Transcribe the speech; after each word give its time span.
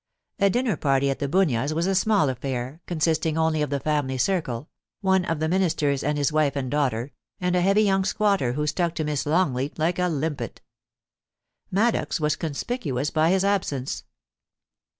The 0.39 0.49
dinner 0.49 0.77
party 0.77 1.11
at 1.11 1.19
The 1.19 1.27
Bunyas 1.27 1.75
was 1.75 1.85
a 1.85 1.93
small 1.93 2.27
affair, 2.29 2.81
con 2.87 2.97
sisting 2.97 3.37
only 3.37 3.61
of 3.61 3.69
the 3.69 3.79
family 3.79 4.17
circle, 4.17 4.67
one 5.01 5.23
of 5.25 5.39
the 5.39 5.47
Ministers 5.47 6.03
and 6.03 6.17
his 6.17 6.31
wife 6.33 6.55
and 6.55 6.71
daughter, 6.71 7.11
and 7.39 7.55
a 7.55 7.61
heavy 7.61 7.83
young 7.83 8.03
squatter 8.03 8.53
who 8.53 8.65
stuck 8.65 8.95
to 8.95 9.03
Miss 9.03 9.27
Longleat 9.27 9.77
like 9.77 9.99
a 9.99 10.07
limpet 10.09 10.59
Maddox 11.69 12.19
was 12.19 12.35
con 12.35 12.53
spicuous 12.55 13.13
by 13.13 13.29
his 13.29 13.45
absence. 13.45 14.03